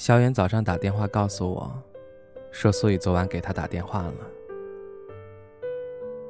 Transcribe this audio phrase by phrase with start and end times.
[0.00, 1.70] 小远早上打电话告诉我，
[2.50, 4.14] 说苏雨昨晚给他打电话了。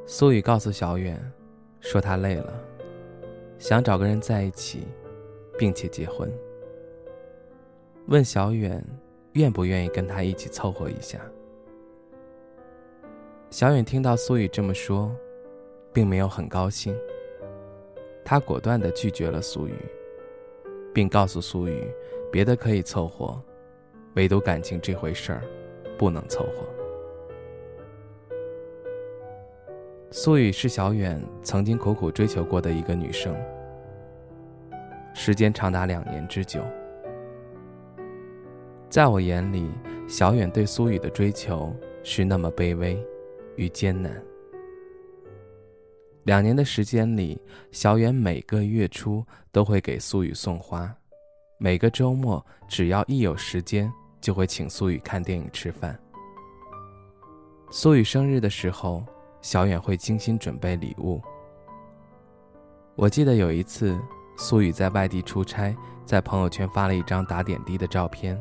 [0.04, 1.16] 苏雨告诉小远，
[1.78, 2.52] 说他累了，
[3.60, 4.88] 想找个人在一起，
[5.56, 6.28] 并且结婚。
[8.08, 8.84] 问小远
[9.34, 11.20] 愿不愿意跟他一起凑合一下。
[13.50, 15.14] 小远听到苏雨这么说，
[15.92, 16.92] 并没有很高兴。
[18.24, 19.76] 他果断地拒绝了苏雨，
[20.92, 21.86] 并告诉苏雨，
[22.32, 23.40] 别的可以凑合。
[24.14, 25.42] 唯独感情这回事儿，
[25.96, 26.66] 不能凑合。
[30.10, 33.36] 苏雨是小远曾经苦苦追求过的一个女生，
[35.14, 36.60] 时间长达两年之久。
[38.88, 39.70] 在我眼里，
[40.08, 41.72] 小远对苏雨的追求
[42.02, 43.00] 是那么卑微
[43.54, 44.20] 与艰难。
[46.24, 50.92] 两年的时间里，小远每个月初都会给苏雨送花，
[51.58, 53.90] 每个周末只要一有时间。
[54.20, 55.98] 就会请苏雨看电影、吃饭。
[57.70, 59.04] 苏雨生日的时候，
[59.40, 61.20] 小远会精心准备礼物。
[62.96, 63.98] 我记得有一次，
[64.36, 68.40] 苏雨在外地出差，在朋友圈发了一张打点滴的照片。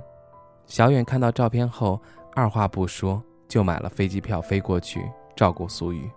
[0.65, 2.01] 小远看到照片后，
[2.35, 6.09] 二话不说就买了飞机票飞过去照顾苏雨。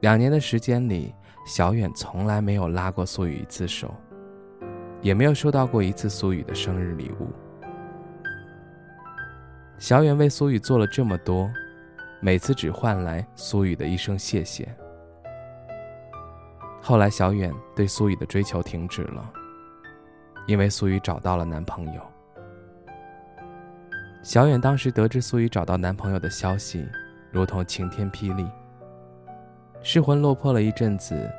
[0.00, 1.14] 两年的时间里，
[1.46, 3.94] 小远从来没有拉过苏雨一次手，
[5.00, 7.28] 也没有收到过一次苏雨的生日礼物。
[9.78, 11.48] 小远为苏雨做了这么多，
[12.20, 14.68] 每次只换来苏雨的一声谢谢。
[16.82, 19.32] 后来，小远对苏雨的追求停止了，
[20.48, 22.02] 因为苏雨找到了男朋友。
[24.20, 26.84] 小远当时得知苏雨找到男朋友的消息，
[27.30, 28.48] 如同晴天霹雳，
[29.80, 31.30] 失魂落魄了一阵子，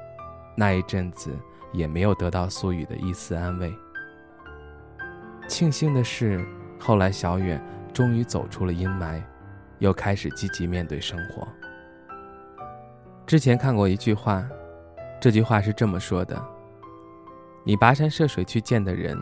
[0.56, 1.36] 那一阵子
[1.74, 3.74] 也没有得到苏雨的一丝安慰。
[5.46, 6.42] 庆幸的是，
[6.80, 7.62] 后来小远。
[7.94, 9.22] 终于走出了阴霾，
[9.80, 11.48] 又开始积极面对生活。
[13.26, 14.48] 之前看过一句话，
[15.22, 16.42] 这句话是这么说的
[17.64, 19.18] ：“你跋山涉水去见的人，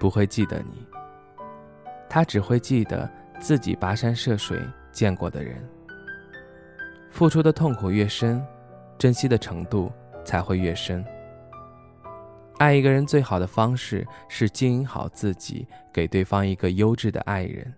[0.00, 0.86] 不会记得你，
[2.08, 4.60] 他只会记得自己跋山涉水
[4.90, 5.62] 见过的人。
[7.10, 8.44] 付出的痛苦越深，
[8.98, 9.92] 珍惜的程度
[10.24, 11.04] 才会越深。
[12.58, 17.72] 爱一个人最好的方式是经营好自己，给对方一个优质的爱人。”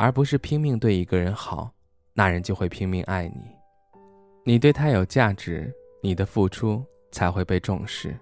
[0.00, 1.68] 而不是拼命对一个人好，
[2.14, 3.50] 那人就会拼命爱你。
[4.44, 8.16] 你对他有价值，你的付出才会被重视。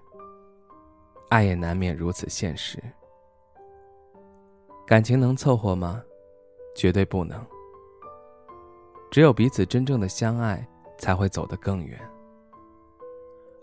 [1.29, 2.81] 爱也难免如此现实。
[4.87, 6.01] 感情能凑合吗？
[6.75, 7.39] 绝对不能。
[9.11, 10.67] 只有彼此真正的相爱，
[10.97, 11.99] 才会走得更远。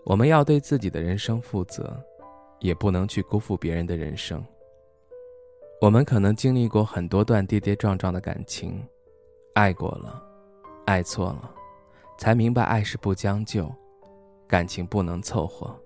[0.05, 2.01] 我们要对自己的人生负责，
[2.59, 4.41] 也不能去辜负别人的人生。
[5.85, 8.83] 我们可能经历过很多段跌跌撞撞的感情，
[9.53, 10.19] 爱过了，
[10.87, 11.51] 爱错了，
[12.17, 13.71] 才明白爱是不将就，
[14.47, 15.79] 感情不能凑合。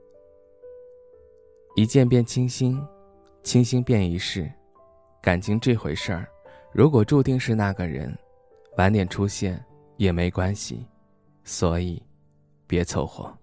[1.76, 2.82] 一见便倾心，
[3.44, 4.50] 倾心便一世，
[5.22, 6.26] 感情这回事儿，
[6.72, 8.18] 如果注定是那个人，
[8.78, 9.62] 晚点出现
[9.98, 10.88] 也没关系，
[11.44, 12.02] 所以，
[12.66, 13.38] 别凑合。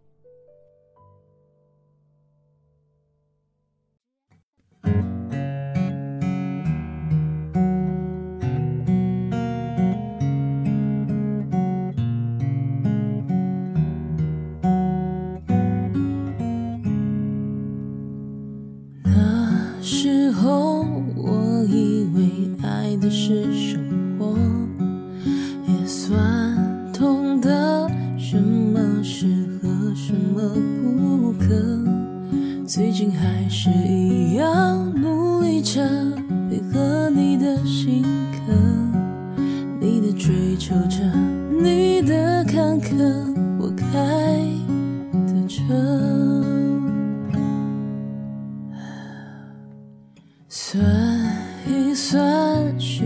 [23.19, 23.81] 是生
[24.19, 24.37] 活，
[25.67, 26.13] 也算
[26.93, 29.27] 懂得什么适
[29.63, 30.47] 合，什么
[30.83, 31.47] 不可。
[32.67, 35.81] 最近还是一样努力着，
[36.51, 38.03] 配合你的性
[38.47, 38.53] 格，
[39.81, 41.03] 你的追求着，
[41.51, 43.87] 你的坎坷，我开
[45.13, 45.65] 的车。
[50.51, 50.85] 算。
[51.69, 53.06] 一算虚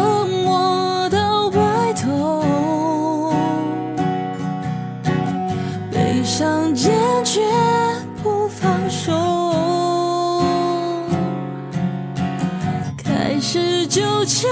[13.91, 14.47] 纠缠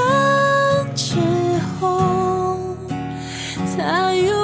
[0.94, 1.16] 之
[1.80, 2.60] 后，
[3.66, 4.39] 才又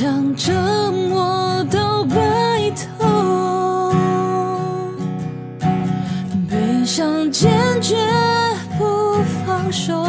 [0.00, 2.16] 互相折磨到白
[2.70, 3.92] 头，
[6.48, 7.50] 悲伤坚
[7.82, 7.98] 决
[8.78, 10.02] 不放手，